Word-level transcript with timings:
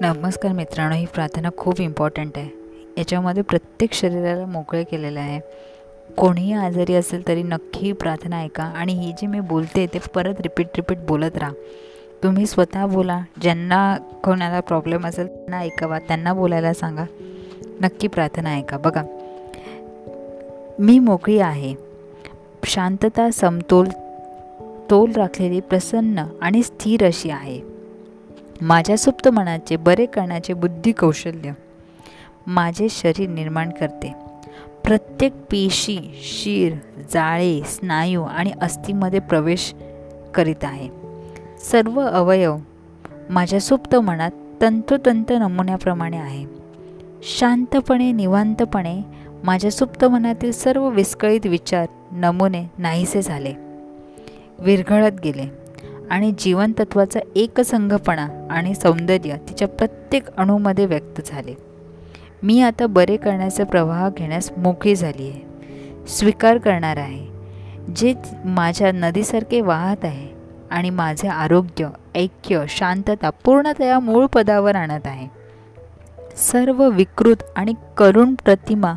नमस्कार 0.00 0.52
मित्रांनो 0.52 0.96
ही 0.96 1.06
प्रार्थना 1.06 1.48
खूप 1.56 1.80
इम्पॉर्टंट 1.80 2.38
आहे. 2.38 2.48
याच्यामध्ये 2.98 3.42
प्रत्येक 3.42 3.92
शरीराला 3.92 4.46
मोकळे 4.46 4.84
केलेलं 4.84 5.20
आहे. 5.20 5.40
कोणीही 6.16 6.52
आजारी 6.52 6.94
असेल 6.94 7.28
तरी 7.28 7.42
नक्की 7.42 7.92
प्रार्थना 7.92 8.40
ऐका 8.40 8.62
आणि 8.62 8.92
ही 8.92 9.12
जी 9.12 9.26
मी 9.26 9.40
बोलते 9.40 9.86
ते 9.86 9.98
परत 10.14 10.34
रिपीट 10.40 10.66
रिपीट 10.76 10.98
बोलत 10.98 11.38
राहा. 11.38 11.52
तुम्ही 12.22 12.46
स्वतः 12.46 12.86
बोला. 12.86 13.20
ज्यांना 13.40 13.98
कोणाला 14.24 14.60
प्रॉब्लेम 14.60 15.06
असेल 15.06 15.26
त्यांना 15.26 15.58
ऐकावा. 15.58 15.98
त्यांना 15.98 16.32
बोलायला 16.32 16.74
सांगा. 16.74 17.04
नक्की 17.80 18.08
प्रार्थना 18.08 18.54
ऐका. 18.54 18.78
बघा 18.78 19.02
मी 20.78 20.98
मोकळी 20.98 21.38
आहे. 21.38 21.74
शांतता 22.64 23.30
समतोल 23.30 23.88
तोल 24.90 25.12
राखलेली 25.12 25.60
प्रसन्न 25.60 26.24
आणि 26.42 26.62
स्थिर 26.62 27.06
अशी 27.06 27.30
आहे. 27.30 27.75
माझ्या 28.62 28.98
सुप्त 28.98 29.28
मनाचे 29.28 29.76
बरे 29.76 30.06
करण्याचे 30.06 30.52
बुद्धी 30.52 30.92
कौशल्य 30.92 31.52
माझे 32.46 32.86
शरीर 32.90 33.28
निर्माण 33.28 33.70
करते. 33.70 34.14
प्रत्येक 34.84 35.32
पेशी 35.32 35.98
शीर 36.22 36.72
जाळे 37.12 37.62
स्नायू 37.64 38.22
आणि 38.22 38.52
अस्थिमध्ये 38.60 39.20
प्रवेश 39.20 39.74
करीत 40.34 40.64
आहे. 40.64 40.88
सर्व 41.58 42.00
अवयव 42.00 42.56
माझ्या 43.30 43.60
सुप्त 43.60 43.96
मनात 43.96 44.30
तंतोतंत 44.60 45.24
नमुन्याप्रमाणे 45.30 46.16
आहे. 46.16 46.46
शांतपणे 47.22 48.12
निवांतपणे 48.12 49.00
माझ्या 49.44 49.70
सुप्त 49.70 50.04
मनातील 50.04 50.52
सर्व 50.52 50.88
विस्कळीत 50.88 51.46
विचार 51.46 51.86
नमुने 52.12 52.70
नाहीसे 52.78 53.22
झाले. 53.22 53.52
विरघळत 54.58 55.12
गेले. 55.24 55.65
आणि 56.10 56.32
जीवनतत्वाचा 56.38 57.20
एकसंघपणा 57.36 58.48
आणि 58.50 58.74
सौंदर्य 58.74 59.36
तिच्या 59.36 59.68
प्रत्येक 59.68 60.36
अणूमध्ये 60.36 60.86
व्यक्त 60.86 61.20
झाले. 61.26 61.54
मी 62.42 62.62
आता 62.62 62.86
बरे 62.86 63.16
करण्याचा 63.16 63.64
प्रवाह 63.64 64.10
घेण्यास 64.16 64.52
मोकळी 64.56 64.96
झाली 64.96 65.30
आहे. 65.30 65.46
स्वीकार 66.08 66.58
करणार 66.58 66.96
आहे. 66.96 67.26
जे 67.96 68.14
माझ्या 68.44 68.92
नदीसारखे 68.92 69.60
वाहत 69.60 70.04
आहे 70.04 70.28
आणि 70.70 70.90
माझे 70.90 71.28
आरोग्य 71.28 71.88
ऐक्य 72.14 72.64
शांतता 72.68 73.30
पूर्णतया 73.30 73.98
मूळ 73.98 74.26
पदावर 74.26 74.76
आणत 74.76 75.06
आहे. 75.06 75.28
सर्व 76.36 76.88
विकृत 76.88 77.36
आणि 77.56 77.74
करुण 77.96 78.34
प्रतिमा 78.34 78.94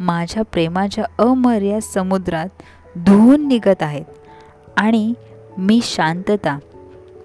माझ्या 0.00 0.42
प्रेमाच्या 0.42 1.04
अमर्याद 1.18 1.80
समुद्रात 1.80 2.48
धुवून 2.96 3.48
निघत 3.48 3.82
आहेत 3.82 4.04
आणि 4.76 5.14
मी 5.58 5.80
शांतता 5.82 6.58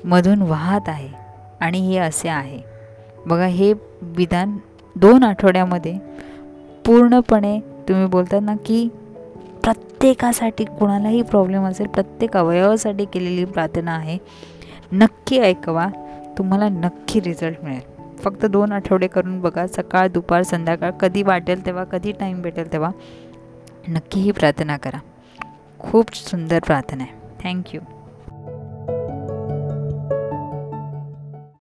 मधून 0.03 0.41
वाहत 0.41 0.89
आहे 0.89 1.09
आणि 1.61 1.79
हे 1.79 1.97
असे 1.97 2.29
आहे. 2.29 2.59
बघा 3.25 3.45
हे 3.45 3.73
विधान 4.01 4.57
दोन 4.95 5.23
आठवड्यामध्ये 5.23 5.97
पूर्णपणे 6.85 7.59
तुम्ही 7.59 8.05
बोलतात 8.05 8.41
ना 8.43 8.55
की 8.65 8.87
प्रत्येकासाठी 9.63 10.63
कुणालाही 10.63 11.21
प्रॉब्लेम 11.21 11.65
असेल 11.65 11.87
प्रत्येक 11.87 12.37
अवयवासाठी 12.37 13.05
केलेली 13.05 13.45
प्रार्थना 13.45 13.95
आहे. 13.95 14.17
नक्की 14.91 15.39
ऐकवा 15.39 15.87
तुम्हाला 16.37 16.69
नक्की 16.69 17.21
रिझल्ट 17.21 17.63
मिळेल. 17.63 18.15
फक्त 18.17 18.45
दोन 18.45 18.71
आठवडे 18.71 19.07
करून 19.07 19.41
बघा 19.41 19.67
सकाळ 19.67 20.07
दुपार 20.07 20.43
संध्याकाळ 20.43 20.91
कधी 20.91 21.23
वाटेल 21.23 21.65
तेव्हा 21.65 21.83
कधी 21.83 22.11
टाईम 22.11 22.41
भेटेल 22.41 22.73
तेव्हा 22.73 22.91
नक्की 23.87 24.21
ही 24.21 24.31
प्रार्थना 24.31 24.77
करा. 24.77 24.99
खूप 25.79 26.15
सुंदर 26.15 26.59
प्रार्थना 26.59 27.03
आहे. 27.03 27.21
थँक्यू 27.43 27.81